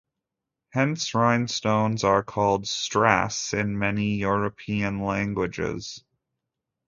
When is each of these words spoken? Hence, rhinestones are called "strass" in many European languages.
Hence, 0.71 1.13
rhinestones 1.13 2.03
are 2.03 2.23
called 2.23 2.65
"strass" 2.67 3.53
in 3.53 3.77
many 3.77 4.15
European 4.15 5.05
languages. 5.05 6.03